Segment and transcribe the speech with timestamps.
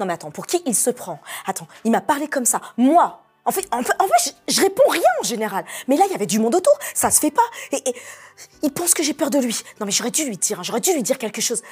[0.00, 1.20] Non mais attends, pour qui il se prend?
[1.46, 2.60] Attends, il m'a parlé comme ça.
[2.76, 3.92] Moi En fait, en fait,
[4.48, 5.64] je, je, réponds rien en général.
[5.88, 6.76] Mais là, il y avait du monde autour.
[6.94, 7.42] Ça se fait pas.
[7.72, 7.94] Et, et
[8.62, 9.60] il pense que j'ai peur de lui.
[9.80, 11.62] Non mais j'aurais dû lui dire, hein, j'aurais dû lui dire quelque chose.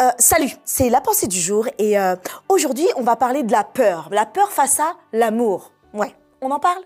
[0.00, 2.16] Euh, salut, c'est la pensée du jour et euh,
[2.48, 4.08] aujourd'hui on va parler de la peur.
[4.10, 5.72] La peur face à l'amour.
[5.92, 6.82] Ouais, on en parle?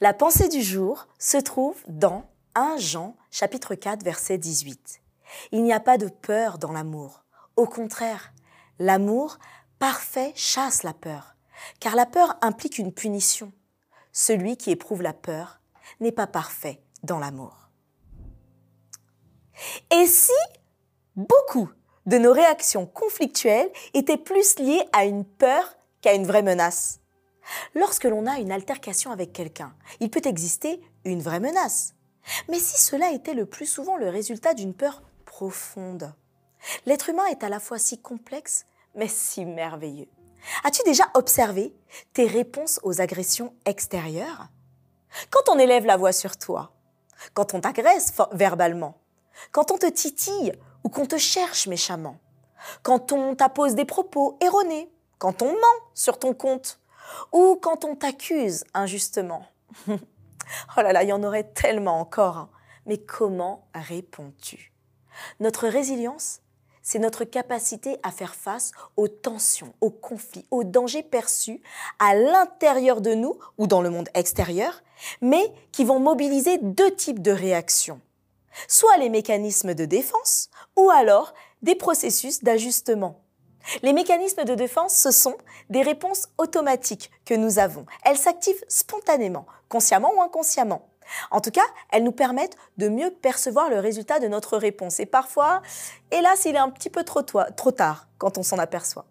[0.00, 5.02] La pensée du jour se trouve dans 1 Jean chapitre 4 verset 18.
[5.52, 7.22] Il n'y a pas de peur dans l'amour.
[7.54, 8.32] Au contraire,
[8.78, 9.36] l'amour
[9.78, 11.36] parfait chasse la peur,
[11.80, 13.52] car la peur implique une punition.
[14.10, 15.60] Celui qui éprouve la peur
[16.00, 17.68] n'est pas parfait dans l'amour.
[19.90, 20.32] Et si
[21.14, 21.68] beaucoup
[22.06, 27.00] de nos réactions conflictuelles étaient plus liées à une peur qu'à une vraie menace?
[27.74, 31.95] Lorsque l'on a une altercation avec quelqu'un, il peut exister une vraie menace.
[32.48, 36.14] Mais si cela était le plus souvent le résultat d'une peur profonde
[36.84, 40.08] L'être humain est à la fois si complexe, mais si merveilleux.
[40.64, 41.74] As-tu déjà observé
[42.12, 44.48] tes réponses aux agressions extérieures?
[45.30, 46.72] Quand on élève la voix sur toi,
[47.34, 48.98] quand on t'agresse verbalement,
[49.52, 50.52] quand on te titille
[50.84, 52.18] ou qu'on te cherche méchamment,
[52.82, 56.80] quand on t'appose des propos erronés, quand on ment sur ton compte,
[57.32, 59.46] ou quand on t'accuse injustement.
[60.76, 62.36] oh là là, il y en aurait tellement encore.
[62.36, 62.50] Hein.
[62.86, 64.72] Mais comment réponds-tu?
[65.40, 66.40] Notre résilience,
[66.82, 71.60] c'est notre capacité à faire face aux tensions, aux conflits, aux dangers perçus
[71.98, 74.82] à l'intérieur de nous ou dans le monde extérieur,
[75.20, 78.00] mais qui vont mobiliser deux types de réactions.
[78.68, 83.20] Soit les mécanismes de défense, ou alors des processus d'ajustement.
[83.82, 85.36] Les mécanismes de défense, ce sont
[85.70, 87.86] des réponses automatiques que nous avons.
[88.04, 90.88] Elles s'activent spontanément, consciemment ou inconsciemment.
[91.30, 95.00] En tout cas, elles nous permettent de mieux percevoir le résultat de notre réponse.
[95.00, 95.62] Et parfois,
[96.10, 99.06] hélas, il est un petit peu trop, tard quand on s'en aperçoit.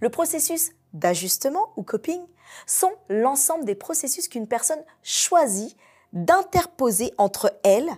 [0.00, 2.20] Le processus d'ajustement ou coping
[2.66, 5.76] sont l'ensemble des processus qu'une personne choisit
[6.12, 7.90] d'interposer entre elle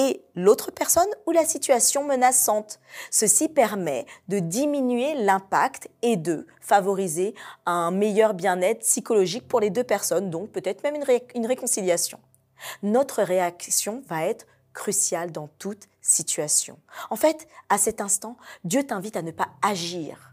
[0.00, 2.80] et l'autre personne ou la situation menaçante.
[3.10, 7.34] Ceci permet de diminuer l'impact et de favoriser
[7.66, 10.96] un meilleur bien-être psychologique pour les deux personnes, donc peut-être même
[11.34, 12.18] une, réconciliation.
[12.82, 16.78] Notre réaction va être cruciale dans toute situation.
[17.10, 20.32] En fait, à cet instant, Dieu t'invite à ne pas agir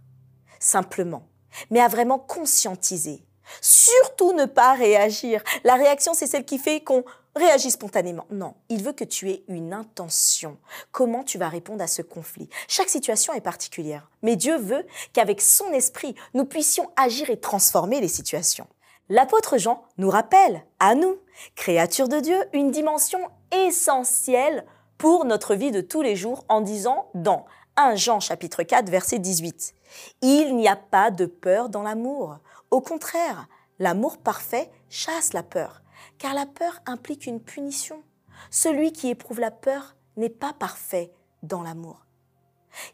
[0.60, 1.28] simplement,
[1.72, 3.22] mais à vraiment conscientiser.
[3.62, 5.44] Surtout ne pas réagir.
[5.64, 7.04] La réaction, c'est celle qui fait qu'on
[7.38, 8.26] réagis spontanément.
[8.32, 10.58] Non, il veut que tu aies une intention.
[10.92, 12.50] Comment tu vas répondre à ce conflit?
[12.68, 18.02] Chaque situation est particulière, mais Dieu veut qu'avec son esprit, nous puissions agir et transformer
[18.02, 18.68] les situations.
[19.10, 21.18] L'apôtre Jean nous rappelle, à nous,
[21.56, 23.20] créatures de Dieu, une dimension
[23.52, 24.66] essentielle
[24.98, 27.46] pour notre vie de tous les jours en disant dans
[27.78, 29.74] 1 Jean chapitre 4 verset 18,
[30.22, 32.38] Il n'y a pas de peur dans l'amour.
[32.72, 33.48] Au contraire,
[33.80, 35.82] l'amour parfait chasse la peur
[36.18, 38.04] car la peur implique une punition.
[38.50, 41.12] Celui qui éprouve la peur n'est pas parfait
[41.44, 42.06] dans l'amour.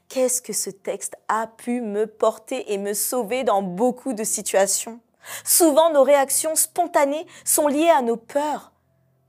[0.08, 5.00] Qu'est-ce que ce texte a pu me porter et me sauver dans beaucoup de situations?
[5.44, 8.72] Souvent, nos réactions spontanées sont liées à nos peurs.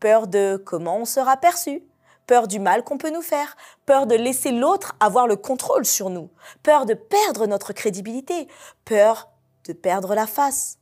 [0.01, 1.83] Peur de comment on sera perçu,
[2.27, 6.11] peur du mal qu'on peut nous faire, peur de laisser l'autre avoir le contrôle sur
[6.11, 6.31] nous,
[6.63, 8.49] peur de perdre notre crédibilité,
[8.85, 9.31] peur
[9.67, 10.79] de perdre la face.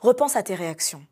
[0.00, 1.04] Repense à tes réactions.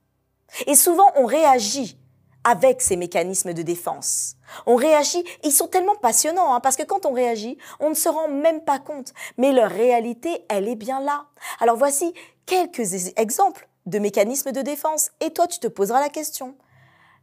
[0.66, 1.98] Et souvent, on réagit
[2.44, 4.37] avec ces mécanismes de défense.
[4.66, 8.09] On réagit, ils sont tellement passionnants, hein, parce que quand on réagit, on ne se
[8.09, 11.26] rend même pas compte, mais leur réalité, elle est bien là.
[11.60, 12.12] Alors voici
[12.44, 16.54] quelques exemples de mécanismes de défense, et toi, tu te poseras la question.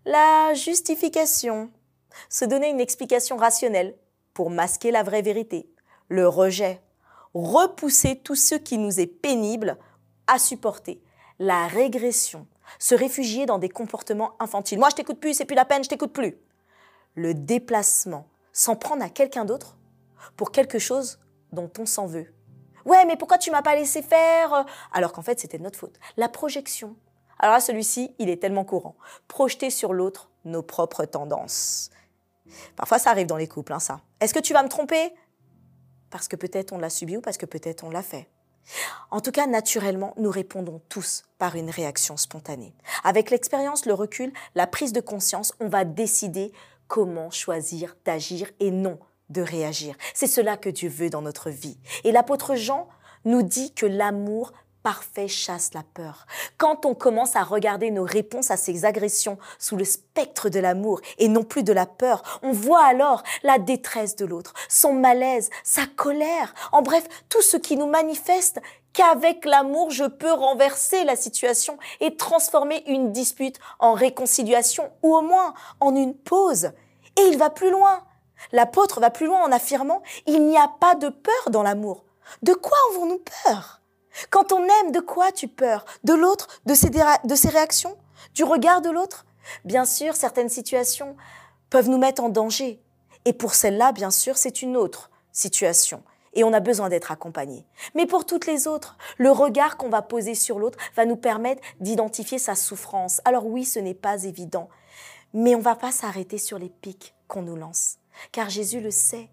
[0.05, 1.69] La justification,
[2.29, 3.95] se donner une explication rationnelle
[4.33, 5.69] pour masquer la vraie vérité.
[6.09, 6.81] Le rejet,
[7.33, 9.77] repousser tout ce qui nous est pénible
[10.27, 11.01] à supporter.
[11.39, 12.47] La régression,
[12.79, 14.79] se réfugier dans des comportements infantiles.
[14.79, 16.37] Moi, je t'écoute plus, c'est plus la peine, je t'écoute plus.
[17.15, 19.77] Le déplacement, s'en prendre à quelqu'un d'autre
[20.37, 21.19] pour quelque chose
[21.51, 22.33] dont on s'en veut.
[22.85, 24.65] Ouais, mais pourquoi tu m'as pas laissé faire?
[24.91, 25.99] Alors qu'en fait, c'était de notre faute.
[26.17, 26.95] La projection.
[27.39, 28.95] Alors là, celui-ci, il est tellement courant.
[29.27, 31.89] Projeter sur l'autre nos propres tendances.
[32.75, 34.01] Parfois, ça arrive dans les couples, hein, ça.
[34.19, 35.13] Est-ce que tu vas me tromper?
[36.09, 38.29] Parce que peut-être on l'a subi ou parce que peut-être on l'a fait.
[39.09, 42.73] En tout cas, naturellement, nous répondons tous par une réaction spontanée.
[43.03, 46.51] Avec l'expérience, le recul, la prise de conscience, on va décider
[46.87, 48.99] comment choisir d'agir et non
[49.29, 49.95] de réagir.
[50.13, 51.77] C'est cela que Dieu veut dans notre vie.
[52.03, 52.89] Et l'apôtre Jean
[53.25, 54.51] nous dit que l'amour
[54.83, 56.25] parfait chasse la peur.
[56.57, 61.01] Quand on commence à regarder nos réponses à ces agressions sous le spectre de l'amour
[61.17, 65.49] et non plus de la peur, on voit alors la détresse de l'autre, son malaise,
[65.63, 68.59] sa colère, en bref, tout ce qui nous manifeste
[68.93, 75.21] qu'avec l'amour, je peux renverser la situation et transformer une dispute en réconciliation ou au
[75.21, 76.71] moins en une pause.
[77.17, 78.03] Et il va plus loin.
[78.51, 82.03] L'apôtre va plus loin en affirmant, il n'y a pas de peur dans l'amour.
[82.41, 83.80] De quoi avons-nous peur?
[84.29, 87.97] Quand on aime, de quoi tu peur De l'autre de ses, de ses réactions?
[88.33, 89.25] Du regard de l'autre?
[89.65, 91.15] Bien sûr, certaines situations
[91.69, 92.81] peuvent nous mettre en danger.
[93.25, 96.03] Et pour celle-là, bien sûr, c'est une autre situation.
[96.33, 97.65] Et on a besoin d'être accompagné.
[97.93, 101.61] Mais pour toutes les autres, le regard qu'on va poser sur l'autre va nous permettre
[101.79, 103.21] d'identifier sa souffrance.
[103.25, 104.69] Alors oui, ce n'est pas évident.
[105.33, 107.97] Mais on ne va pas s'arrêter sur les pics qu'on nous lance.
[108.31, 109.29] Car Jésus le sait.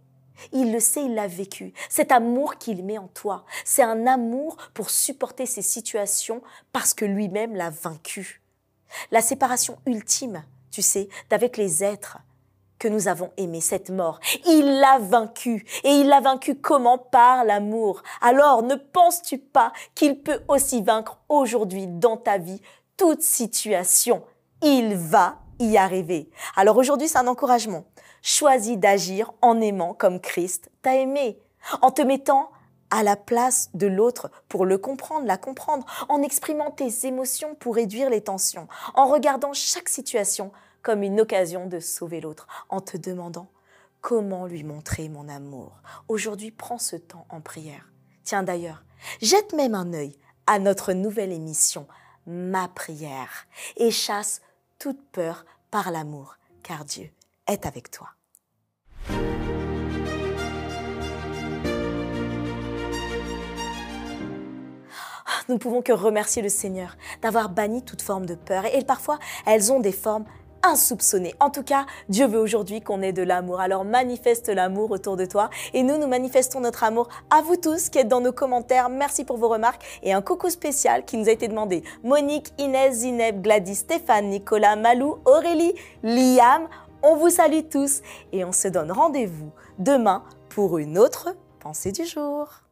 [0.52, 1.72] Il le sait, il l'a vécu.
[1.88, 6.42] Cet amour qu'il met en toi, c'est un amour pour supporter ces situations
[6.72, 8.42] parce que lui-même l'a vaincu.
[9.10, 12.18] La séparation ultime, tu sais, d'avec les êtres
[12.78, 15.66] que nous avons aimés, cette mort, il l'a vaincu.
[15.84, 16.98] Et il l'a vaincu comment?
[16.98, 18.02] Par l'amour.
[18.20, 22.62] Alors ne penses-tu pas qu'il peut aussi vaincre aujourd'hui dans ta vie
[22.96, 24.22] toute situation?
[24.62, 26.30] Il va y arriver.
[26.56, 27.84] Alors aujourd'hui, c'est un encouragement
[28.22, 31.38] choisis d'agir en aimant comme Christ t'a aimé,
[31.82, 32.50] en te mettant
[32.90, 37.74] à la place de l'autre pour le comprendre, la comprendre, en exprimant tes émotions pour
[37.74, 42.96] réduire les tensions, en regardant chaque situation comme une occasion de sauver l'autre, en te
[42.96, 43.48] demandant
[44.00, 45.72] comment lui montrer mon amour.
[46.08, 47.90] Aujourd'hui, prends ce temps en prière.
[48.24, 48.84] Tiens d'ailleurs,
[49.20, 50.16] jette même un œil
[50.46, 51.86] à notre nouvelle émission,
[52.26, 54.42] Ma prière, et chasse
[54.78, 57.10] toute peur par l'amour, car Dieu
[57.48, 58.08] est avec toi.
[65.48, 68.64] Nous ne pouvons que remercier le Seigneur d'avoir banni toute forme de peur.
[68.66, 70.26] Et parfois, elles ont des formes
[70.62, 71.34] insoupçonnées.
[71.40, 73.60] En tout cas, Dieu veut aujourd'hui qu'on ait de l'amour.
[73.60, 75.48] Alors manifeste l'amour autour de toi.
[75.72, 78.90] Et nous, nous manifestons notre amour à vous tous qui êtes dans nos commentaires.
[78.90, 79.82] Merci pour vos remarques.
[80.02, 81.82] Et un coucou spécial qui nous a été demandé.
[82.02, 86.68] Monique, Inès, Zineb, Gladys, Stéphane, Nicolas, Malou, Aurélie, Liam,
[87.02, 88.02] on vous salue tous
[88.32, 92.67] et on se donne rendez-vous demain pour une autre pensée du jour.